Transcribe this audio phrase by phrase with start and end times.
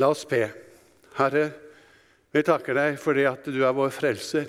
[0.00, 0.46] La oss be.
[1.18, 1.50] Herre,
[2.32, 4.48] vi takker deg fordi at du er vår frelser.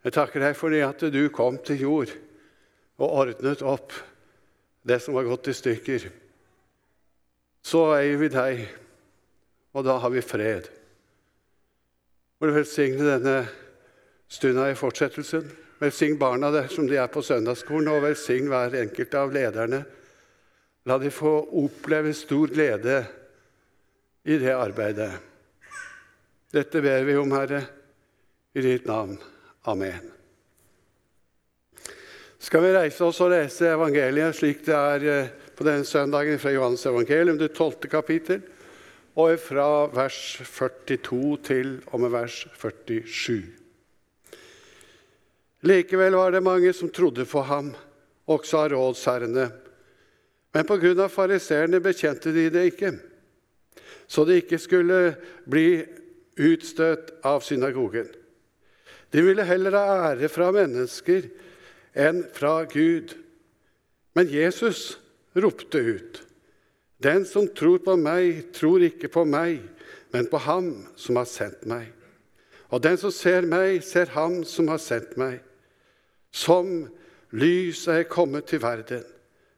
[0.00, 2.12] Jeg takker deg fordi at du kom til jord
[3.00, 3.92] og ordnet opp
[4.88, 6.06] det som var gått i stykker.
[7.60, 8.62] Så eier vi deg,
[9.76, 10.70] og da har vi fred.
[12.40, 13.36] Må du velsigne denne
[14.32, 15.44] stunda i fortsettelsen.
[15.80, 19.84] Velsign barna der som de er på søndagsskolen, og velsign hver enkelt av lederne.
[20.88, 23.02] La de få oppleve stor glede
[24.24, 25.12] i det arbeidet.
[26.52, 27.62] Dette ber vi om, Herre,
[28.52, 29.16] i ditt navn.
[29.70, 30.10] Amen.
[32.40, 36.52] Skal vi reise oss og lese evangeliet slik det er eh, på denne søndagen fra
[36.54, 38.40] Johannes evangelium, det tolvte kapittel,
[39.20, 43.42] og fra vers 42 til og med vers 47.
[45.68, 47.74] Likevel var det mange som trodde på ham,
[48.30, 49.50] også av rådsherrene.
[50.56, 52.94] Men på grunn av fariseerne bekjente de det ikke
[54.10, 55.00] så de ikke skulle
[55.50, 55.82] bli
[56.40, 58.08] utstøtt av synagogen.
[59.10, 61.28] De ville heller ha ære fra mennesker
[61.98, 63.14] enn fra Gud.
[64.14, 64.98] Men Jesus
[65.34, 66.20] ropte ut.
[67.02, 69.62] Den som tror på meg, tror ikke på meg,
[70.12, 71.88] men på Ham som har sendt meg.
[72.70, 75.40] Og den som ser meg, ser Ham som har sendt meg.
[76.30, 76.90] Som
[77.34, 79.02] lys er jeg kommet til verden,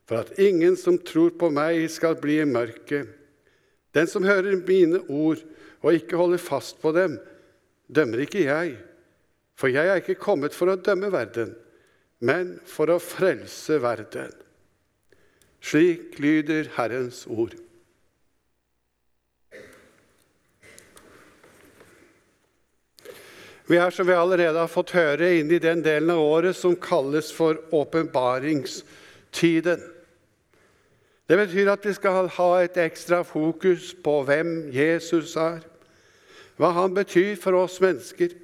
[0.08, 3.10] for at ingen som tror på meg, skal bli i mørket.
[3.94, 5.38] Den som hører mine ord
[5.82, 7.18] og ikke holder fast på dem,
[7.92, 8.76] dømmer ikke jeg.
[9.58, 11.54] For jeg er ikke kommet for å dømme verden,
[12.24, 14.32] men for å frelse verden.
[15.62, 17.54] Slik lyder Herrens ord.
[23.70, 26.76] Vi er, som vi allerede har fått høre, inne i den delen av året som
[26.76, 29.80] kalles for åpenbaringstiden.
[31.32, 35.62] Det betyr at vi skal ha et ekstra fokus på hvem Jesus er,
[36.60, 38.34] hva han betyr for oss mennesker,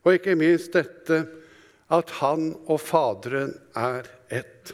[0.00, 1.18] og ikke minst dette
[1.92, 4.72] at han og Faderen er ett.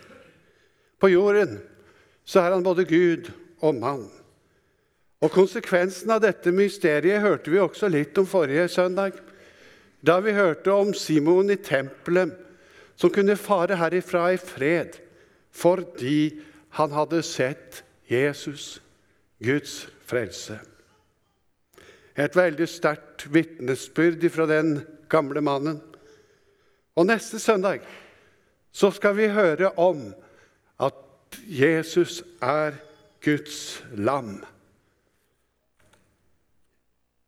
[1.03, 1.59] På jorden
[2.23, 4.07] så er han både Gud og mann.
[5.19, 9.19] Og Konsekvensen av dette mysteriet hørte vi også litt om forrige søndag,
[10.07, 12.31] da vi hørte om Simon i tempelet,
[12.95, 15.03] som kunne fare herifra i fred
[15.51, 16.37] fordi
[16.77, 18.83] han hadde sett Jesus,
[19.41, 20.59] Guds frelse.
[22.17, 25.81] Et veldig sterkt vitnesbyrd fra den gamle mannen.
[26.97, 27.81] Og neste søndag
[28.77, 30.11] så skal vi høre om
[30.81, 32.77] at Jesus er
[33.25, 34.45] Guds lam.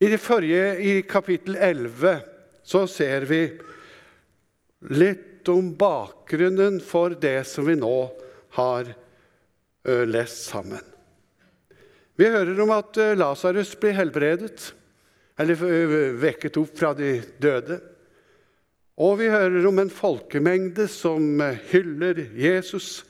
[0.00, 2.20] I det forrige, i kapittel 11,
[2.62, 3.42] så ser vi
[4.92, 7.96] litt om bakgrunnen for det som vi nå
[8.60, 8.92] har
[10.08, 10.82] lest sammen.
[12.18, 14.72] Vi hører om at Lasarus blir helbredet,
[15.38, 17.78] eller vekket opp fra de døde.
[18.98, 21.38] Og vi hører om en folkemengde som
[21.70, 23.04] hyller Jesus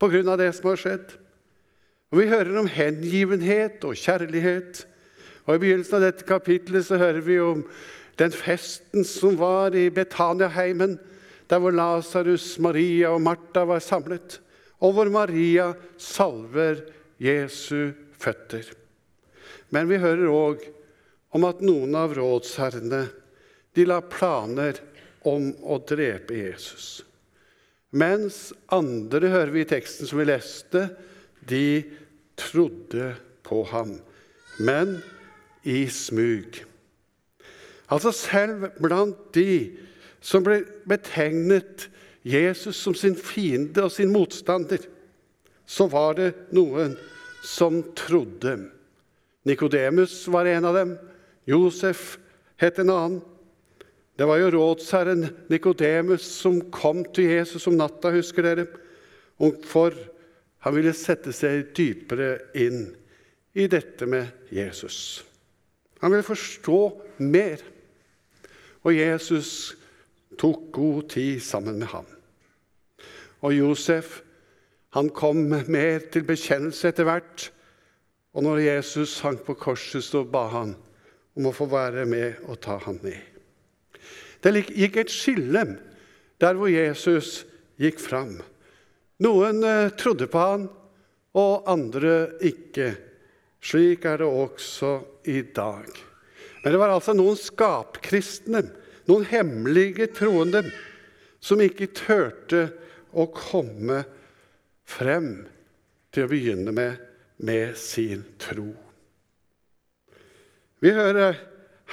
[0.00, 0.36] pga.
[0.36, 1.12] det som har skjedd.
[2.10, 4.86] Og Vi hører om hengivenhet og kjærlighet.
[5.44, 7.64] Og I begynnelsen av dette kapitlet så hører vi om
[8.18, 10.98] den festen som var i Betaniaheimen,
[11.50, 14.40] der hvor Lasarus, Maria og Martha var samlet
[14.78, 16.84] og hvor Maria salver
[17.22, 18.66] Jesu føtter.
[19.74, 20.62] Men vi hører òg
[21.36, 23.02] om at noen av rådsherrene
[23.76, 24.78] de la planer
[25.28, 27.02] om å drepe Jesus.
[27.90, 30.88] Mens andre, hører vi i teksten som vi leste,
[31.48, 31.82] de
[32.38, 33.14] trodde
[33.46, 33.96] på ham,
[34.60, 34.98] men
[35.64, 36.60] i smug.
[37.88, 39.78] Altså selv blant de
[40.20, 41.88] som ble betegnet
[42.26, 44.82] Jesus som sin fiende og sin motstander,
[45.68, 46.96] så var det noen
[47.44, 48.56] som trodde.
[49.48, 50.94] Nikodemus var en av dem.
[51.48, 52.16] Josef
[52.60, 53.20] het en annen.
[54.18, 58.66] Det var jo rådsherren Nikodemus som kom til Jesus om natta, husker dere.
[59.70, 59.94] For
[60.66, 62.88] han ville sette seg dypere inn
[63.54, 65.22] i dette med Jesus.
[66.02, 66.80] Han ville forstå
[67.22, 67.62] mer.
[68.82, 69.77] Og Jesus
[70.38, 72.06] tok god tid sammen med ham.
[73.42, 74.20] Og Josef
[74.96, 77.48] han kom mer til bekjennelse etter hvert.
[78.32, 80.76] Og når Jesus hang på korset, så ba han
[81.38, 83.20] om å få være med og ta ham ned.
[84.42, 85.64] Det gikk et skille
[86.40, 87.42] der hvor Jesus
[87.78, 88.38] gikk fram.
[89.22, 90.68] Noen eh, trodde på han,
[91.38, 92.92] og andre ikke.
[93.62, 94.92] Slik er det også
[95.30, 95.88] i dag.
[96.62, 98.62] Men det var altså noen skapkristne
[99.08, 100.62] noen hemmelige troende
[101.40, 102.66] som ikke turte
[103.16, 104.02] å komme
[104.88, 105.46] frem
[106.12, 107.08] til å begynne med
[107.38, 108.72] med sin tro.
[110.82, 111.38] Vi hører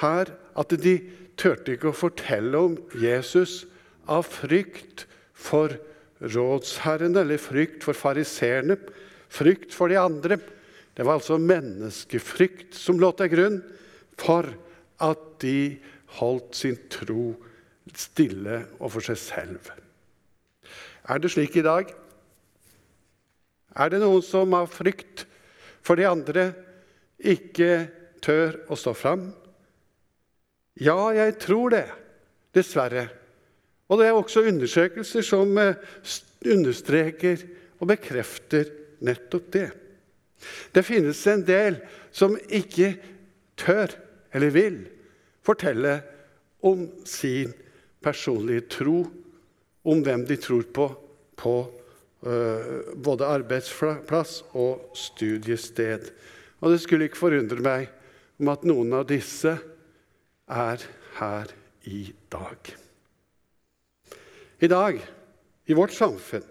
[0.00, 0.96] her at de
[1.38, 3.64] turte ikke å fortelle om Jesus
[4.10, 5.74] av frykt for
[6.22, 8.78] rådsherrene eller frykt for fariseerne,
[9.28, 10.38] frykt for de andre.
[10.96, 13.58] Det var altså menneskefrykt som lå til grunn
[14.18, 14.48] for
[15.02, 15.76] at de
[16.18, 17.34] holdt sin tro
[17.94, 19.70] stille og for seg selv.
[21.06, 21.90] Er det slik i dag?
[23.76, 25.26] Er det noen som av frykt
[25.84, 26.48] for de andre
[27.20, 27.86] ikke
[28.24, 29.28] tør å stå fram?
[30.82, 31.86] Ja, jeg tror det,
[32.56, 33.06] dessverre.
[33.86, 35.78] Og det er også undersøkelser som eh,
[36.44, 37.44] understreker
[37.78, 38.72] og bekrefter
[39.06, 39.68] nettopp det.
[40.74, 41.78] Det finnes en del
[42.12, 42.96] som ikke
[43.56, 43.94] tør
[44.34, 44.80] eller vil
[45.46, 46.00] fortelle
[46.66, 47.54] om sin
[48.02, 49.04] personlige tro,
[49.86, 50.90] om hvem de tror på
[51.36, 51.54] på
[52.26, 56.10] uh, både arbeidsplass og studiested.
[56.64, 57.90] Og det skulle ikke forundre meg
[58.40, 59.52] om at noen av disse
[60.46, 60.84] er
[61.18, 61.52] her
[61.88, 62.02] i
[62.32, 62.72] dag.
[64.56, 65.00] I dag,
[65.68, 66.44] i vårt samfunn,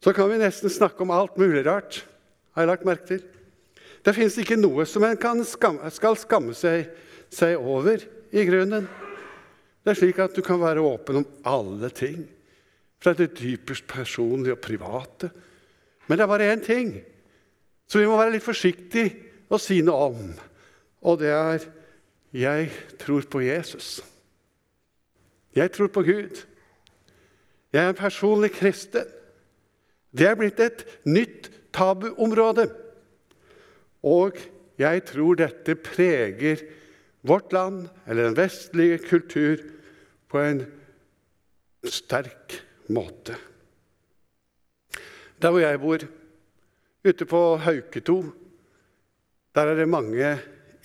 [0.00, 2.04] så kan vi nesten snakke om alt mulig rart.
[2.54, 3.22] har jeg lagt merke til.
[4.04, 6.88] Det fins ikke noe som en skamme, skal skamme seg,
[7.28, 8.00] seg over,
[8.32, 8.88] i grunnen.
[9.82, 12.24] Det er slik at du kan være åpen om alle ting.
[13.02, 15.30] Fra det dypest personlige og private.
[16.06, 16.96] Men det er bare én ting
[17.86, 19.12] som vi må være litt forsiktige
[19.52, 20.30] å si noe om.
[21.06, 21.66] Og det er
[22.36, 22.70] jeg
[23.00, 24.00] tror på Jesus.
[25.56, 26.42] Jeg tror på Gud.
[27.72, 29.06] Jeg er en personlig kristen.
[30.12, 32.66] Det er blitt et nytt tabuområde.
[34.02, 34.36] Og
[34.78, 36.64] jeg tror dette preger
[37.26, 39.62] vårt land, eller den vestlige kultur,
[40.28, 40.62] på en
[41.86, 42.60] sterk
[42.92, 43.36] måte.
[45.42, 46.06] Der hvor jeg bor,
[47.06, 48.16] ute på Hauketo,
[49.54, 50.32] der er det mange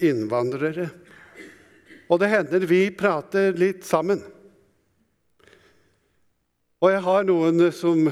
[0.01, 0.89] innvandrere.
[2.11, 4.21] Og det hender vi prater litt sammen.
[6.81, 8.07] Og jeg har noen som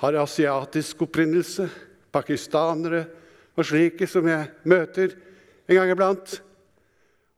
[0.00, 1.66] har asiatisk opprinnelse,
[2.12, 3.04] pakistanere
[3.56, 5.14] og slike som jeg møter
[5.68, 6.40] en gang iblant.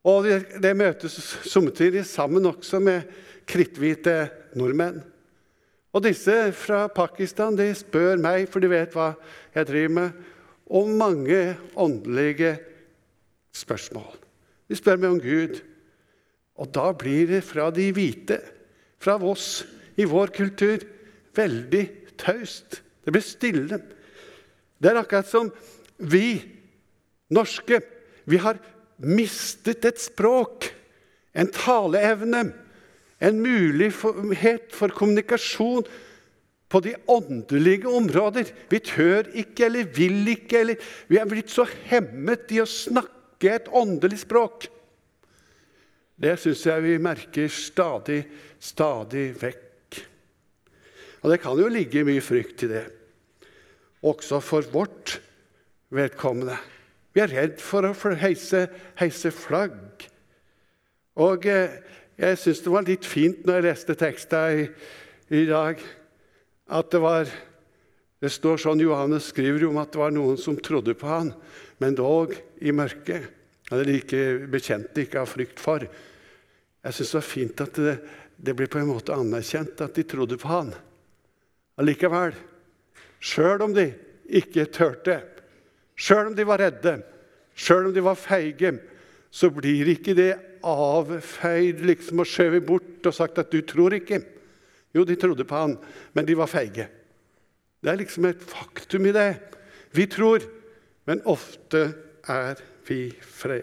[0.03, 1.15] Og det, møtes
[1.47, 3.07] samtidig sammen også med
[3.47, 4.17] kritthvite
[4.59, 5.01] nordmenn.
[5.93, 9.13] Og disse fra Pakistan de spør meg, for de vet hva
[9.55, 10.23] jeg driver med,
[10.73, 11.41] om mange
[11.77, 12.57] åndelige
[13.53, 14.17] spørsmål.
[14.73, 15.61] De spør meg om Gud.
[16.57, 18.41] Og da blir det fra de hvite,
[19.03, 19.67] fra oss,
[20.01, 20.81] i vår kultur
[21.37, 21.83] veldig
[22.21, 22.81] taust.
[23.05, 23.79] Det blir stille.
[24.81, 25.51] Det er akkurat som
[25.99, 26.41] vi
[27.33, 27.83] norske
[28.25, 28.57] vi har
[29.03, 30.71] mistet et språk,
[31.35, 32.45] en taleevne,
[33.23, 35.87] en mulighet for kommunikasjon
[36.73, 38.49] på de åndelige områder.
[38.71, 43.53] Vi tør ikke eller vil ikke, eller vi er blitt så hemmet i å snakke
[43.53, 44.69] et åndelig språk.
[46.23, 48.23] Det syns jeg vi merker stadig,
[48.63, 49.99] stadig vekk.
[51.23, 52.85] Og det kan jo ligge mye frykt i det,
[54.03, 55.19] også for vårt
[55.95, 56.57] vedkommende.
[57.13, 58.67] Vi er redd for å heise,
[59.01, 60.07] heise flagg.
[61.21, 61.79] Og eh,
[62.17, 64.67] jeg syns det var litt fint når jeg leste teksten i,
[65.43, 65.81] i dag,
[66.73, 67.33] at det var
[68.23, 71.33] Det står sånn Johannes skriver om at det var noen som trodde på han,
[71.83, 73.25] men dog i mørket.
[73.67, 75.83] Han er like bekjente ikke av frykt for.
[75.83, 77.97] Jeg syns det var fint at det,
[78.39, 80.71] det ble på en måte anerkjent at de trodde på han
[81.81, 82.35] allikevel.
[83.23, 83.89] Sjøl om de
[84.33, 85.19] ikke turte,
[85.97, 86.99] sjøl om de var redde,
[87.55, 88.77] sjøl om de var feige,
[89.33, 90.33] så blir ikke det
[90.63, 94.25] avfeid liksom og skjøvet bort og sagt at 'du tror ikke'.
[94.95, 95.79] Jo, de trodde på han,
[96.13, 96.89] men de var feige.
[97.83, 99.41] Det er liksom et faktum i det.
[99.93, 100.39] Vi tror,
[101.07, 101.95] men ofte
[102.29, 102.55] er
[102.89, 103.11] vi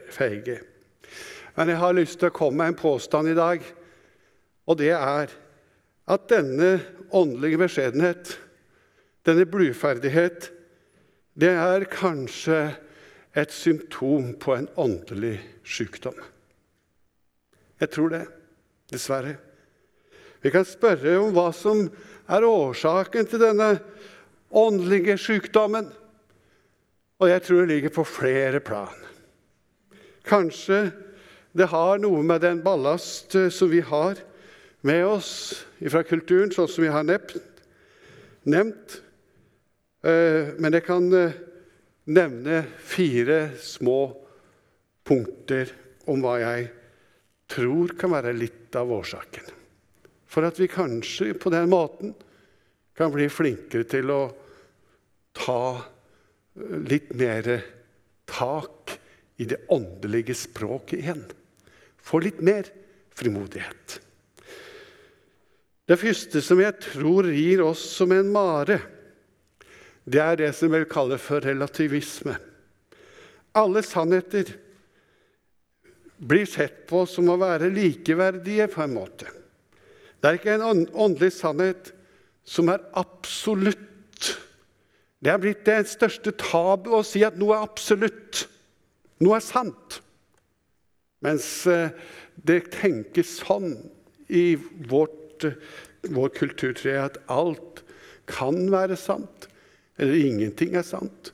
[0.09, 0.59] feige.
[1.55, 3.63] Men jeg har lyst til å komme med en påstand i dag,
[4.67, 5.31] og det er
[6.09, 6.81] at denne
[7.12, 8.39] åndelige beskjedenhet,
[9.25, 10.51] denne bluferdighet,
[11.39, 12.60] det er kanskje
[13.38, 16.17] et symptom på en åndelig sykdom.
[17.79, 18.25] Jeg tror det,
[18.91, 19.38] dessverre.
[20.43, 21.86] Vi kan spørre om hva som
[22.29, 23.69] er årsaken til denne
[24.51, 25.88] åndelige sykdommen.
[27.19, 28.96] Og jeg tror det ligger på flere plan.
[30.27, 30.89] Kanskje
[31.55, 34.19] det har noe med den ballast som vi har
[34.81, 35.31] med oss
[35.79, 39.00] fra kulturen, sånn som vi har nevnt.
[40.00, 41.36] Eh, men jeg kan eh,
[42.15, 44.00] nevne fire små
[45.03, 45.72] punkter
[46.10, 46.68] om hva jeg
[47.50, 49.50] tror kan være litt av årsaken.
[50.29, 52.13] For at vi kanskje på den måten
[52.96, 54.22] kan bli flinkere til å
[55.36, 57.50] ta eh, litt mer
[58.29, 58.96] tak
[59.39, 61.25] i det åndelige språket igjen.
[62.00, 62.70] Få litt mer
[63.20, 64.00] frimodighet.
[65.89, 68.77] Det første som jeg tror gir oss som en mare,
[70.10, 72.36] det er det som vi kaller for relativisme.
[73.58, 74.56] Alle sannheter
[76.20, 79.30] blir sett på som å være likeverdige, på en måte.
[80.20, 81.94] Det er ikke en åndelig sannhet
[82.44, 84.34] som er absolutt.
[85.20, 88.46] Det er blitt det største tabu å si at noe er absolutt,
[89.24, 90.00] noe er sant.
[91.24, 91.92] Mens eh,
[92.48, 93.74] det tenkes sånn
[94.32, 94.54] i
[94.89, 95.60] vårt, eh,
[96.16, 97.84] vår kulturtre at alt
[98.30, 99.49] kan være sant,
[100.00, 101.34] eller ingenting er sant.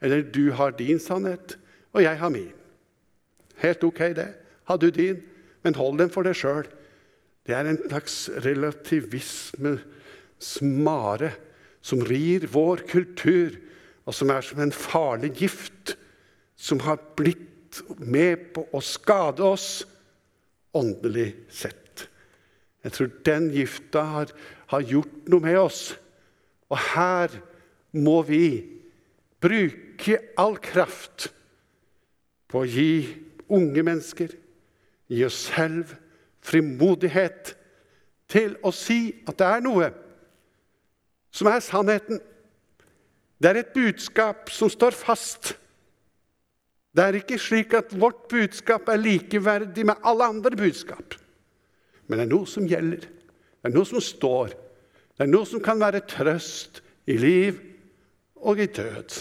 [0.00, 1.56] Eller du har din sannhet,
[1.92, 2.52] og jeg har min.
[3.62, 4.28] Helt ok, det.
[4.68, 5.22] Har du din,
[5.64, 6.66] men hold den for deg sjøl.
[7.46, 9.78] Det er en slags relativisme,
[10.42, 11.32] smare,
[11.86, 13.54] som rir vår kultur,
[14.06, 15.94] og som er som en farlig gift
[16.56, 19.84] som har blitt med på å skade oss
[20.76, 22.06] åndelig sett.
[22.84, 24.32] Jeg tror den gifta har,
[24.72, 25.80] har gjort noe med oss.
[26.70, 27.32] Og her
[27.96, 28.46] må vi
[29.42, 31.30] bruke all kraft
[32.50, 32.90] på å gi
[33.52, 34.32] unge mennesker,
[35.10, 35.94] gi oss selv,
[36.46, 37.54] frimodighet
[38.30, 39.90] til å si at det er noe
[41.34, 42.20] som er sannheten.
[43.36, 45.54] Det er et budskap som står fast.
[46.96, 51.18] Det er ikke slik at vårt budskap er likeverdig med alle andre budskap.
[52.06, 53.04] Men det er noe som gjelder.
[53.04, 54.54] Det er noe som står.
[55.16, 57.58] Det er noe som kan være trøst i liv
[58.46, 59.16] og i død.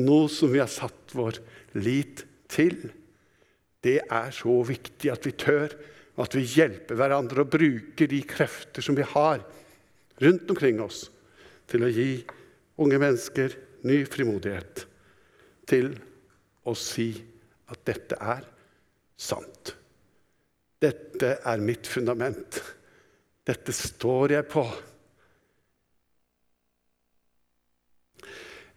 [0.00, 1.40] Noe som vi har satt vår
[1.82, 2.76] lit til.
[3.82, 5.74] Det er så viktig at vi tør,
[6.16, 9.42] og at vi hjelper hverandre og bruker de krefter som vi har
[10.20, 11.08] rundt omkring oss,
[11.70, 12.20] til å gi
[12.80, 13.54] unge mennesker
[13.88, 14.84] ny frimodighet
[15.70, 15.92] til
[16.66, 17.12] å si
[17.70, 18.44] at dette er
[19.20, 19.74] sant.
[20.80, 22.60] Dette er mitt fundament.
[23.46, 24.64] Dette står jeg på.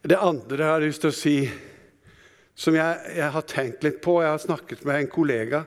[0.04, 1.38] Det andre jeg har lyst til å si,
[2.60, 5.62] som jeg, jeg, har tenkt litt på Jeg har snakket med en kollega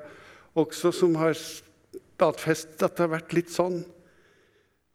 [0.57, 3.79] også som har stadfestet at det har vært litt sånn.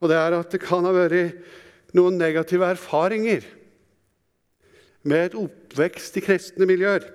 [0.02, 1.42] Og det er at det kan ha vært
[1.98, 3.46] noen negative erfaringer
[5.10, 7.10] med et oppvekst i kristne miljøer.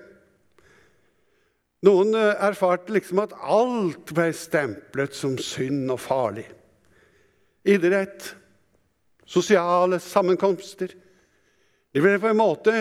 [1.87, 6.49] Noen eh, erfarte liksom at alt ble stemplet som synd og farlig.
[7.66, 8.33] Idrett,
[9.26, 10.95] sosiale sammenkomster.
[11.97, 12.73] De ville på en måte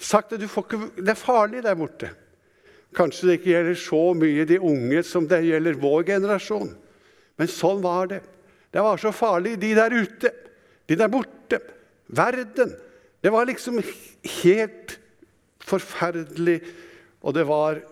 [0.00, 2.08] sagt at ikke, det er farlig der borte.
[2.96, 6.72] Kanskje det ikke gjelder så mye de unge som det gjelder vår generasjon.
[7.36, 8.22] Men sånn var det.
[8.72, 10.32] Det var så farlig, de der ute,
[10.88, 11.60] de der borte.
[12.08, 12.72] Verden.
[13.20, 13.82] Det var liksom
[14.40, 14.96] helt
[15.60, 16.62] forferdelig,
[17.20, 17.82] og det var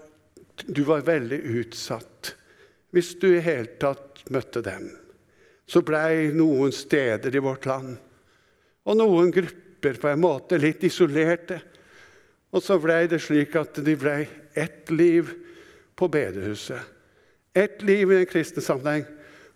[0.61, 2.35] Du var veldig utsatt
[2.92, 4.90] hvis du i hele tatt møtte dem.
[5.64, 7.95] Så blei noen steder i vårt land
[8.85, 11.60] og noen grupper på en måte litt isolerte.
[12.50, 14.25] Og så blei det slik at de blei
[14.58, 15.30] ett liv
[15.96, 16.80] på bedehuset.
[17.54, 19.04] Ett liv i en kristen sammenheng.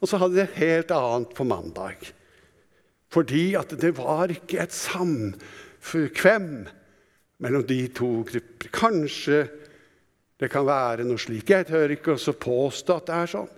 [0.00, 2.08] Og så hadde de et helt annet på mandag.
[3.14, 6.48] Fordi at det var ikke et samkvem
[7.42, 8.72] mellom de to grupper.
[8.74, 9.44] Kanskje
[10.40, 11.50] det kan være noe slik.
[11.50, 13.52] Jeg tør ikke også påstå at det er sånn.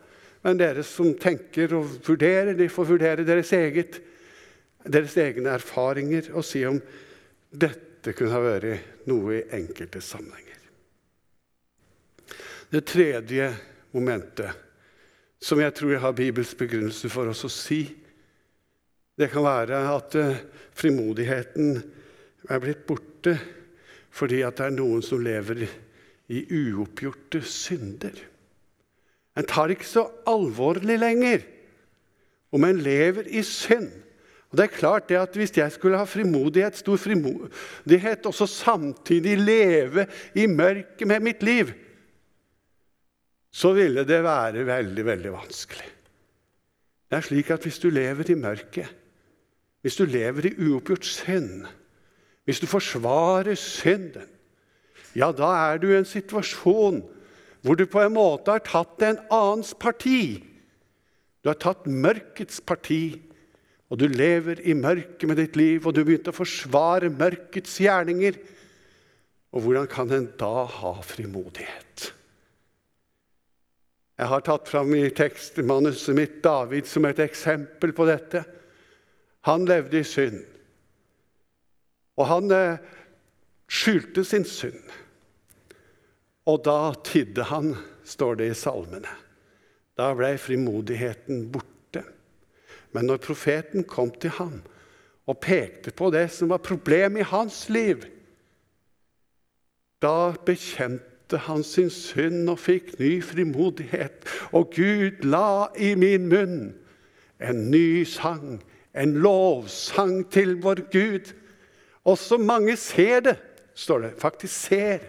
[0.47, 3.99] Men dere som tenker og vurderer, de får vurdere deres, eget,
[4.87, 6.79] deres egne erfaringer og si om
[7.51, 10.55] dette kunne ha vært noe i enkelte sammenhenger.
[12.71, 13.51] Det tredje
[13.95, 14.51] momentet,
[15.39, 17.81] som jeg tror jeg har Bibels begrunnelse for oss å si,
[19.17, 20.41] det kan være at eh,
[20.77, 21.79] frimodigheten
[22.53, 23.37] er blitt borte
[24.17, 25.67] fordi at det er noen som lever
[26.33, 28.17] i uoppgjorte synder.
[29.37, 31.45] En tar ikke så alvorlig lenger
[32.57, 33.91] om en lever i synd.
[34.57, 38.47] Og det er klart det at Hvis jeg skulle ha frimodighet, stor frimodighet, og så
[38.49, 41.75] samtidig leve i mørket med mitt liv,
[43.53, 45.91] så ville det være veldig, veldig vanskelig.
[47.11, 48.89] Det er slik at hvis du lever i mørket,
[49.85, 51.67] hvis du lever i uoppgjort synd,
[52.45, 54.25] hvis du forsvarer synden,
[55.17, 57.05] ja, da er du i en situasjon
[57.61, 60.41] hvor du på en måte har tatt en annens parti.
[61.45, 63.21] Du har tatt mørkets parti,
[63.87, 68.39] og du lever i mørket med ditt liv, og du begynte å forsvare mørkets gjerninger.
[69.55, 72.11] Og hvordan kan en da ha frimodighet?
[74.17, 78.43] Jeg har tatt fram i tekstmanuset mitt David som et eksempel på dette.
[79.47, 80.41] Han levde i synd.
[82.17, 82.81] Og han eh,
[83.69, 84.81] skjulte sin synd.
[86.49, 87.75] Og da tidde han,
[88.07, 89.13] står det i salmene.
[89.99, 91.76] Da ble frimodigheten borte.
[92.97, 94.63] Men når profeten kom til ham
[95.29, 98.07] og pekte på det som var problemet i hans liv,
[100.01, 104.25] da bekjente han sin synd og fikk ny frimodighet.
[104.57, 106.61] Og Gud la i min munn
[107.43, 108.61] en ny sang,
[108.97, 111.33] en lovsang til vår Gud.
[112.07, 113.37] Også mange ser det,
[113.75, 114.13] står det.
[114.21, 115.05] Faktisk ser.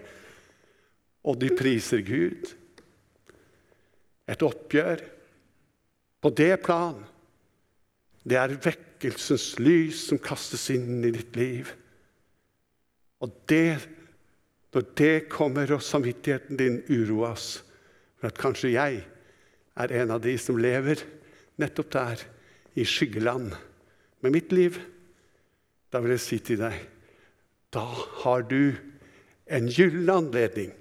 [1.24, 2.56] Og de priser Gud.
[4.27, 5.06] Et oppgjør
[6.22, 7.00] på det plan.
[8.27, 11.69] Det er vekkelsens lys som kastes inn i ditt liv.
[13.24, 13.79] Og det,
[14.75, 17.62] når det kommer, og samvittigheten din uroes
[18.17, 19.00] for at kanskje jeg
[19.77, 21.05] er en av de som lever
[21.62, 22.27] nettopp der,
[22.77, 23.55] i skyggeland,
[24.22, 24.75] med mitt liv,
[25.89, 26.77] da vil jeg si til deg
[27.74, 27.84] da
[28.24, 28.74] har du
[29.46, 30.72] en gyllen anledning.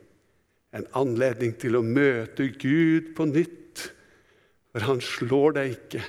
[0.77, 3.87] En anledning til å møte Gud på nytt.
[4.73, 6.03] For han slår deg ikke,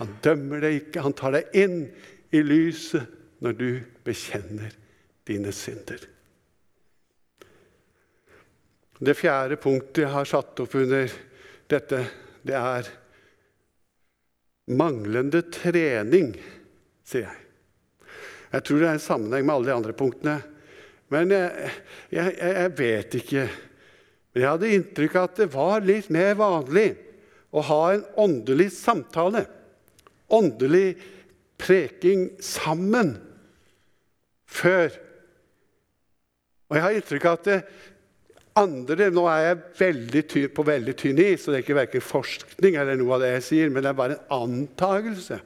[0.00, 1.04] han dømmer deg ikke.
[1.04, 1.78] Han tar deg inn
[2.34, 3.06] i lyset
[3.44, 3.68] når du
[4.06, 4.74] bekjenner
[5.28, 6.02] dine synder.
[9.04, 11.10] Det fjerde punktet jeg har satt opp under
[11.70, 12.00] dette,
[12.44, 12.88] det er
[14.70, 16.32] manglende trening,
[17.04, 17.40] sier jeg.
[18.54, 20.36] Jeg tror det er en sammenheng med alle de andre punktene.
[21.12, 21.72] Men jeg,
[22.14, 23.46] jeg, jeg vet ikke.
[24.30, 26.86] Men jeg hadde inntrykk av at det var litt mer vanlig
[27.54, 29.44] å ha en åndelig samtale.
[30.32, 30.94] Åndelig
[31.60, 33.16] preking sammen
[34.48, 34.94] før.
[36.70, 37.58] Og jeg har inntrykk av at det
[38.54, 42.04] andre Nå er jeg veldig tynn, på veldig tynn is, så det er ikke verken
[42.04, 45.40] forskning eller noe av det jeg sier, men det er bare en antagelse.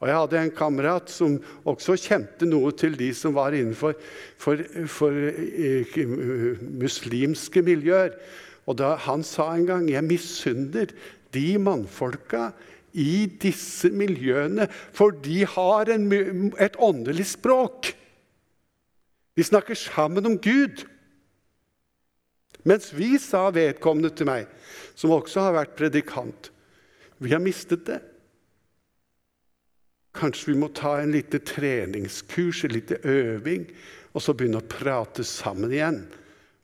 [0.00, 1.34] Og Jeg hadde en kamerat som
[1.68, 3.98] også kjente noe til de som var innenfor
[4.40, 8.16] for, for, uh, muslimske miljøer.
[8.64, 10.94] Og da Han sa en gang jeg misunner
[11.36, 12.48] de mannfolka
[12.92, 16.06] i disse miljøene, for de har en,
[16.58, 17.92] et åndelig språk.
[19.36, 20.84] De snakker sammen om Gud.
[22.68, 24.48] Mens vi, sa vedkommende til meg,
[24.98, 26.50] som også har vært predikant,
[27.20, 28.00] vi har mistet det.
[30.16, 33.68] Kanskje vi må ta en lite treningskurs, en lite øving,
[34.10, 36.02] og så begynne å prate sammen igjen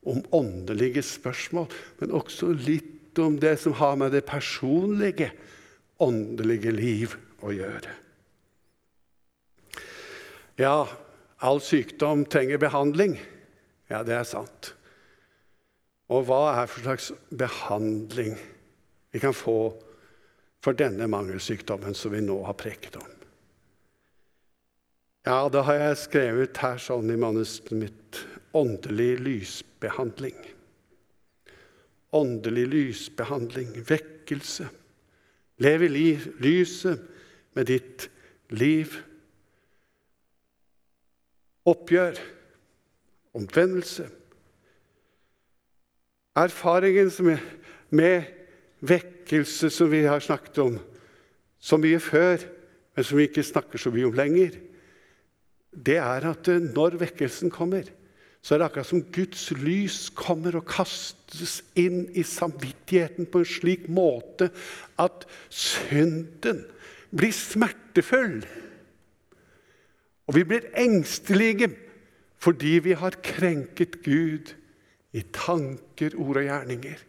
[0.07, 1.69] om åndelige spørsmål,
[2.01, 5.31] men også litt om det som har med det personlige,
[6.03, 7.93] åndelige liv å gjøre.
[10.57, 10.87] Ja,
[11.45, 13.19] all sykdom trenger behandling.
[13.91, 14.73] Ja, det er sant.
[16.13, 18.37] Og hva er for slags behandling
[19.13, 19.75] vi kan få
[20.65, 23.13] for denne mangelsykdommen som vi nå har preket om?
[25.27, 28.21] Ja, da har jeg skrevet her sånn i manuset mitt
[28.55, 30.37] åndelig lysbehandling.
[32.15, 34.69] Åndelig lysbehandling, vekkelse.
[35.63, 37.01] Lev i lyset
[37.57, 38.09] med ditt
[38.53, 38.93] liv.
[41.67, 42.19] Oppgjør,
[43.35, 44.09] omvendelse.
[46.37, 47.11] Erfaringen
[47.91, 48.29] med
[48.85, 50.79] vekkelse som vi har snakket om
[51.59, 52.45] så mye før,
[52.95, 54.59] men som vi ikke snakker så mye om lenger,
[55.73, 57.89] det er at når vekkelsen kommer,
[58.47, 63.49] så er det akkurat som Guds lys kommer og kastes inn i samvittigheten på en
[63.51, 64.53] slik måte
[65.03, 66.61] at synden
[67.11, 68.45] blir smertefull.
[70.31, 71.73] Og vi blir engstelige
[72.39, 74.53] fordi vi har krenket Gud
[75.17, 77.01] i tanker, ord og gjerninger.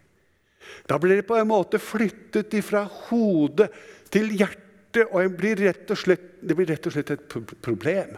[0.89, 3.69] Da blir det på en måte flyttet fra hodet
[4.09, 5.61] til hjertet, og blir
[5.93, 7.27] slett, det blir rett og slett et
[7.61, 8.17] problem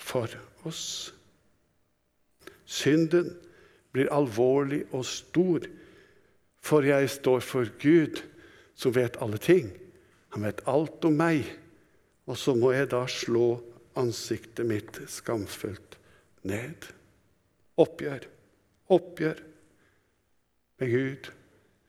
[0.00, 0.32] for
[0.64, 1.12] oss.
[2.64, 3.32] Synden
[3.94, 5.66] blir alvorlig og stor,
[6.64, 8.22] for jeg står for Gud,
[8.74, 9.68] som vet alle ting.
[10.34, 11.44] Han vet alt om meg.
[12.24, 13.58] Og så må jeg da slå
[14.00, 15.98] ansiktet mitt skamfullt
[16.48, 16.88] ned.
[17.78, 18.24] Oppgjør,
[18.94, 19.42] oppgjør
[20.80, 21.30] med Gud.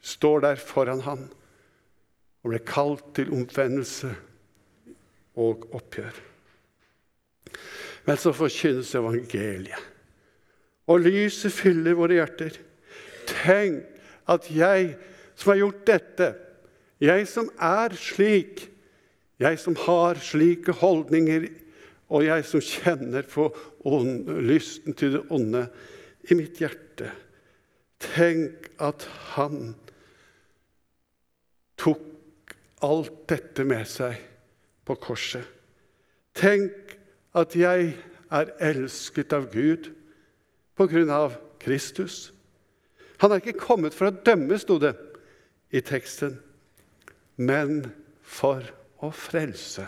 [0.05, 1.25] Står der foran Han
[2.45, 4.11] og ble kalt til omvendelse
[5.41, 6.19] og oppgjør.
[8.05, 9.94] Men så forkynnes evangeliet.
[10.87, 12.57] Og lyset fyller våre hjerter.
[13.29, 13.83] Tenk
[14.29, 14.95] at jeg
[15.35, 16.31] som har gjort dette,
[17.01, 18.67] jeg som er slik,
[19.41, 21.49] jeg som har slike holdninger,
[22.13, 23.49] og jeg som kjenner på
[24.45, 25.65] lysten til det onde
[26.29, 27.11] i mitt hjerte
[28.01, 29.73] Tenk at han
[31.79, 32.53] tok
[32.85, 34.19] alt dette med seg
[34.85, 35.45] på korset.
[36.35, 36.95] Tenk
[37.35, 37.93] at jeg
[38.35, 39.89] er elsket av Gud
[40.77, 42.31] av Kristus.
[43.21, 44.93] Han er ikke kommet for å dømme, sto det
[45.71, 46.37] i teksten,
[47.35, 47.85] men
[48.21, 48.65] for
[49.03, 49.87] å frelse.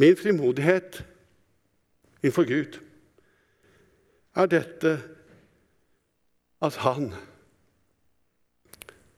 [0.00, 1.02] Min frimodighet
[2.22, 2.78] innenfor Gud
[4.36, 4.92] er dette
[6.60, 7.10] at han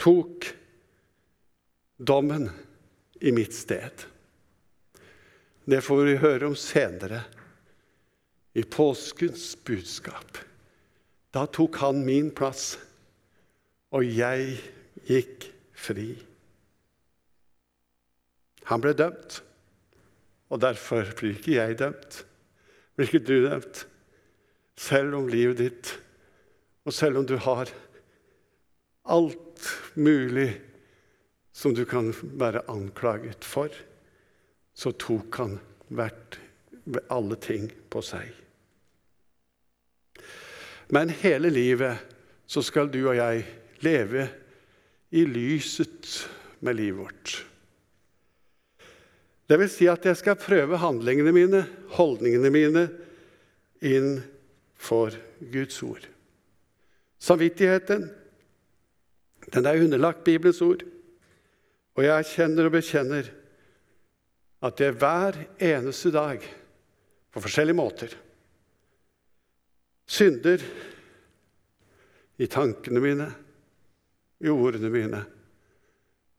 [0.03, 0.49] tok
[1.99, 2.49] dommen
[3.23, 4.07] i mitt sted.
[5.65, 7.23] Det får vi høre om senere,
[8.53, 10.39] i påskens budskap.
[11.33, 12.77] Da tok han min plass,
[13.93, 14.59] og jeg
[15.09, 16.11] gikk fri.
[18.69, 19.41] Han ble dømt,
[20.53, 22.21] og derfor blir ikke jeg dømt.
[22.97, 23.87] Blir ikke du dømt?
[24.77, 25.95] Selv om livet ditt,
[26.85, 27.71] og selv om du har
[29.09, 30.51] alt mulig
[31.53, 33.73] som du kan være anklaget for,
[34.75, 35.59] så tok han
[35.93, 36.39] hvert,
[37.13, 38.42] alle ting på seg.
[40.93, 42.03] Men hele livet
[42.47, 43.47] så skal du og jeg
[43.85, 44.27] leve
[45.13, 46.29] i lyset
[46.61, 47.33] med livet vårt.
[49.49, 51.63] Det vil si at jeg skal prøve handlingene mine,
[51.97, 52.85] holdningene mine,
[53.83, 54.21] inn
[54.79, 55.15] for
[55.53, 56.05] Guds ord.
[57.23, 58.07] Samvittigheten,
[59.53, 60.85] den er underlagt Bibelens ord.
[61.97, 63.29] Og jeg erkjenner og bekjenner
[64.63, 66.45] at jeg hver eneste dag,
[67.33, 68.15] på forskjellige måter,
[70.07, 70.63] synder
[72.43, 73.29] i tankene mine,
[74.43, 75.23] i ordene mine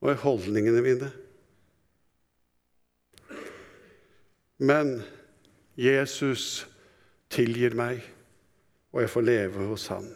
[0.03, 1.11] og i holdningene mine.
[4.63, 4.97] Men
[5.79, 6.65] Jesus
[7.33, 8.03] tilgir meg,
[8.93, 10.11] og jeg får leve hos Han.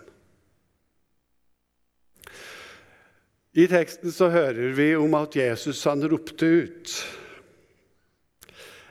[3.57, 6.91] I teksten så hører vi om at Jesus han ropte ut.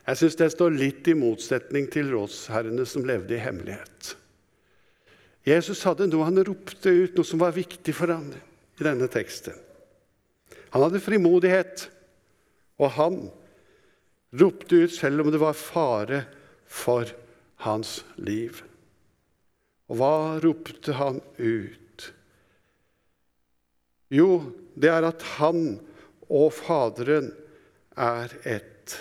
[0.06, 4.16] Jeg syns det står litt i motsetning til rådsherrene som levde i hemmelighet.
[5.46, 9.54] Jesus hadde noe han ropte ut, noe som var viktig for ham i denne teksten.
[10.74, 11.86] Han hadde frimodighet,
[12.82, 13.20] og han
[14.36, 16.24] ropte ut selv om det var fare
[16.66, 17.08] for
[17.64, 18.58] hans liv.
[19.86, 22.08] Og hva ropte han ut?
[24.12, 24.30] Jo,
[24.74, 25.78] det er at han
[26.26, 27.30] og Faderen
[27.96, 28.98] er ett.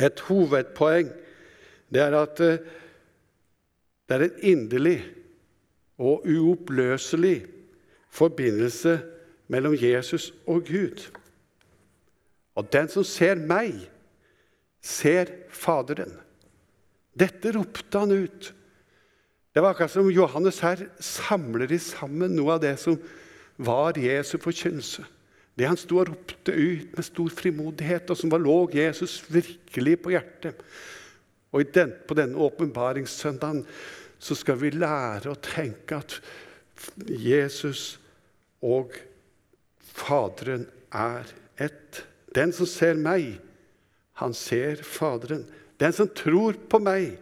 [0.00, 1.12] Et hovedpoeng
[1.92, 2.64] det er at eh,
[4.06, 4.98] det er en inderlig
[5.98, 7.46] og uoppløselig
[8.12, 9.00] forbindelse
[9.48, 11.06] mellom Jesus og Gud.
[12.56, 13.74] Og den som ser meg,
[14.80, 16.12] ser Faderen.
[17.16, 18.52] Dette ropte han ut.
[19.56, 22.98] Det var akkurat som Johannes her samler i sammen noe av det som
[23.56, 25.04] var Jesu forkynnelse.
[25.56, 29.96] Det han sto og ropte ut med stor frimodighet, og som var lå Jesus virkelig
[30.04, 30.60] på hjertet.
[31.56, 33.62] Og på denne åpenbaringssøndagen
[34.20, 36.18] så skal vi lære å tenke at
[37.08, 37.96] Jesus
[38.64, 38.96] og
[39.96, 42.02] Faderen er ett.
[42.36, 43.38] Den som ser meg,
[44.20, 45.46] han ser Faderen.
[45.80, 47.16] Den som tror på meg,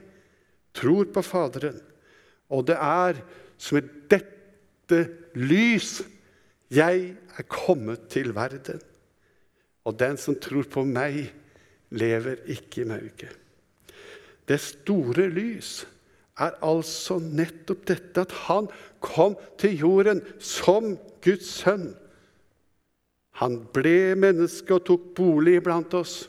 [0.75, 1.79] tror på Faderen.
[2.51, 3.23] Og det er
[3.59, 5.01] som i dette
[5.39, 6.03] lys
[6.71, 8.83] 'Jeg er kommet til verden',
[9.85, 11.33] og den som tror på meg,
[11.91, 13.44] lever ikke i mørket.
[14.49, 15.85] Det store lys
[16.41, 18.69] er altså nettopp dette at han
[19.05, 21.93] kom til jorden som Guds sønn.
[23.41, 26.25] Han ble menneske og tok bolig blant oss.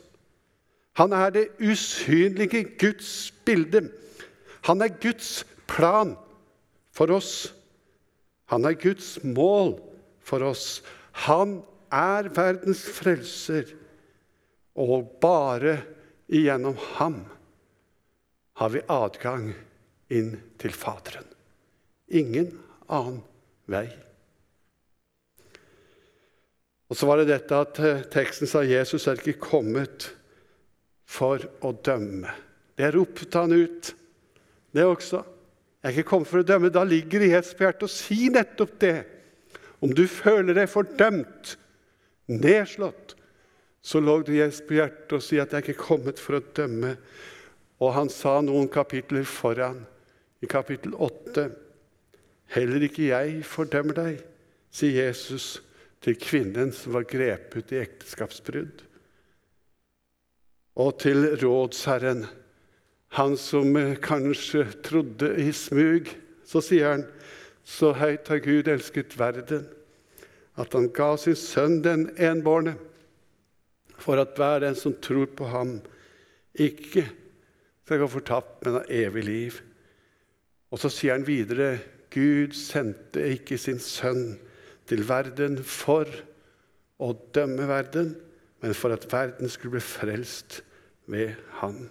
[0.96, 3.86] Han er det usynlige Guds bilde.
[4.66, 6.16] Han er Guds plan
[6.96, 7.52] for oss.
[8.50, 9.76] Han er Guds mål
[10.24, 10.80] for oss.
[11.26, 11.60] Han
[11.92, 13.68] er verdens frelser,
[14.76, 15.78] og bare
[16.28, 17.22] igjennom ham
[18.56, 19.50] har vi adgang
[20.12, 21.26] inn til Faderen.
[22.08, 22.52] Ingen
[22.86, 23.22] annen
[23.68, 23.88] vei.
[26.86, 30.08] Og så var det dette at eh, teksten sa Jesus er ikke kommet
[31.06, 32.30] for å dømme.
[32.78, 33.90] Det ropte han ut,
[34.76, 35.22] det også.
[35.82, 36.72] Jeg er ikke kommet for å dømme.
[36.72, 38.96] Da ligger det i Jesu hjerte å si nettopp det.
[39.84, 41.56] Om du føler deg fordømt,
[42.32, 43.14] nedslått,
[43.86, 46.44] så lå det Jesus på hjertet å si at jeg er ikke kommet for å
[46.56, 46.96] dømme.
[47.82, 49.82] Og han sa noen kapitler foran,
[50.44, 51.46] i kapittel 8.
[52.54, 54.18] Heller ikke jeg fordømmer deg,
[54.72, 55.56] sier Jesus
[56.04, 58.84] til kvinnen som var grepet i ekteskapsbrudd.
[60.76, 62.26] Og til rådsherren,
[63.16, 63.72] han som
[64.04, 66.10] kanskje trodde i smug,
[66.44, 67.06] så sier han
[67.66, 69.64] så høyt har Gud elsket verden,
[70.56, 72.76] at han ga sin sønn den enbårne,
[73.96, 75.78] for at hver den som tror på ham,
[76.54, 77.08] ikke
[77.86, 79.58] skal gå fortapt, men ha evig liv.
[80.74, 81.76] Og så sier han videre
[82.10, 84.40] Gud sendte ikke sin sønn
[84.90, 86.10] til verden for
[87.02, 88.14] å dømme verden,
[88.64, 90.60] men for at verden skulle bli frelst
[91.12, 91.86] ved ham.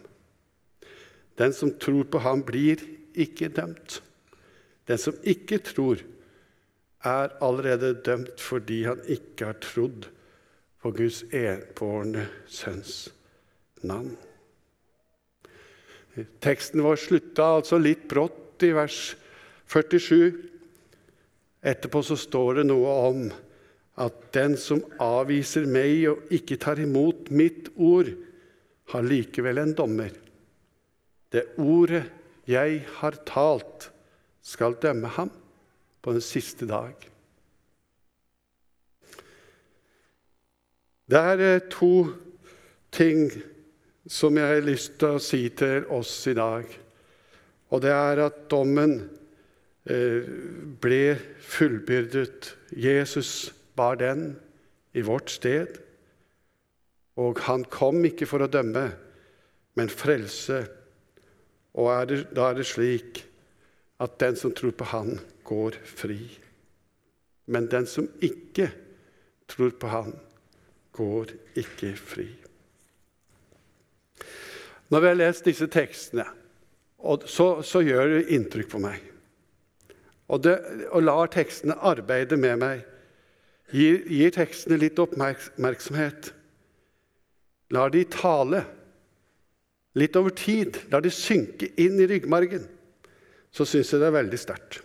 [1.40, 2.82] Den som tror på ham, blir
[3.16, 4.02] ikke dømt.
[4.88, 6.04] Den som ikke tror,
[7.06, 10.08] er allerede dømt fordi han ikke har trodd
[10.82, 13.12] på Guds enbårne sønns
[13.86, 14.16] navn.
[16.44, 19.00] Teksten vår slutta altså litt brått i vers
[19.72, 20.36] 47.
[21.66, 23.26] Etterpå så står det noe om
[24.00, 28.12] at den som avviser meg og ikke tar imot mitt ord,
[28.94, 30.12] har likevel en dommer.
[31.34, 32.04] Det ordet
[32.46, 33.90] jeg har talt,
[34.46, 35.32] skal dømme ham
[36.06, 36.94] på den siste dag.
[41.10, 42.06] Det er eh, to
[42.94, 43.32] ting
[44.08, 46.66] som jeg har lyst til å si til oss i dag.
[47.74, 49.00] Og det er at dommen
[49.90, 50.28] eh,
[50.82, 52.52] ble fullbyrdet.
[52.78, 54.36] Jesus var den
[54.94, 55.80] i vårt sted.
[57.18, 58.90] Og han kom ikke for å dømme,
[59.76, 60.62] men frelse.
[61.76, 63.24] Og er det, da er det slik
[64.04, 66.20] at den som tror på Han, går fri.
[67.48, 68.70] Men den som ikke
[69.48, 70.16] tror på Han,
[70.96, 72.28] går ikke fri.
[74.90, 76.26] Når vi har lest disse tekstene,
[77.30, 79.02] så, så gjør det inntrykk på meg.
[80.28, 80.56] Og, det,
[80.90, 82.86] og lar tekstene arbeide med meg.
[83.74, 86.32] Gir, gir tekstene litt oppmerksomhet.
[87.74, 88.64] Lar de tale
[89.98, 90.82] litt over tid.
[90.94, 92.68] Lar de synke inn i ryggmargen.
[93.54, 94.82] Så syns jeg det er veldig sterkt.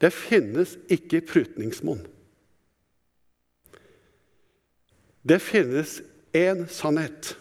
[0.00, 2.02] Det finnes ikke prutningsmonn.
[5.26, 6.00] Det finnes
[6.36, 7.34] én sannhet.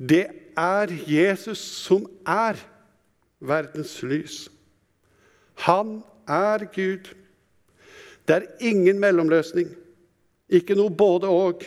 [0.00, 2.56] Det er Jesus som er
[3.40, 4.48] verdens lys.
[5.66, 7.12] Han er Gud.
[8.24, 9.68] Det er ingen mellomløsning,
[10.48, 11.66] ikke noe både-og.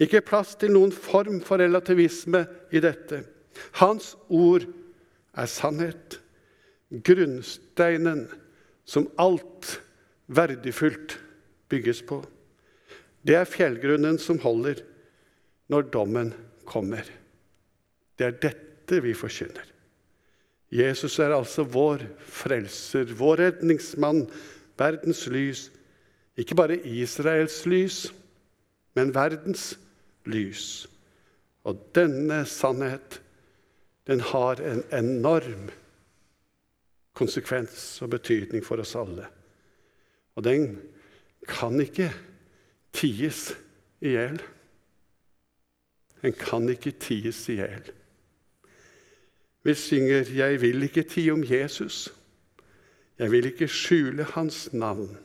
[0.00, 3.22] Ikke plass til noen form for relativisme i dette.
[3.80, 4.66] Hans ord
[5.36, 6.18] er sannhet,
[6.92, 8.26] grunnsteinen
[8.86, 9.78] som alt
[10.28, 11.16] verdifullt
[11.72, 12.20] bygges på.
[13.26, 14.84] Det er fjellgrunnen som holder
[15.72, 16.34] når dommen
[16.68, 17.08] kommer.
[18.16, 19.72] Det er dette vi forkynner.
[20.72, 24.24] Jesus er altså vår frelser, vår redningsmann,
[24.78, 25.68] verdens lys.
[26.36, 28.06] Ikke bare Israels lys,
[28.96, 29.76] men verdens
[30.26, 30.86] lys.
[31.66, 33.20] Og denne sannhet,
[34.06, 35.70] den har en enorm
[37.16, 39.26] konsekvens og betydning for oss alle.
[40.36, 40.76] Og den
[41.48, 42.10] kan ikke
[42.96, 43.48] ties
[44.04, 44.40] i hjel.
[46.22, 47.92] Den kan ikke ties i hjel.
[49.66, 52.12] Vi synger 'Jeg vil ikke tie om Jesus'.
[53.18, 55.16] Jeg vil ikke skjule hans navn.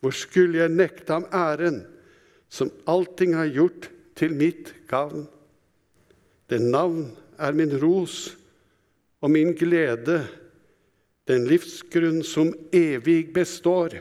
[0.00, 1.86] Hvor skulle jeg nekte ham æren,
[2.48, 5.28] som allting har gjort til mitt gavn?
[6.50, 8.38] Det navn er min ros
[9.20, 10.28] og min glede,
[11.28, 14.00] den livsgrunn som evig består.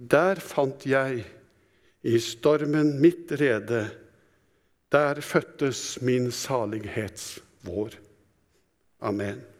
[0.00, 1.24] Der fant jeg
[2.02, 3.90] i stormen mitt rede.
[4.92, 8.05] Der fødtes min salighetsvår.
[9.02, 9.55] Amen.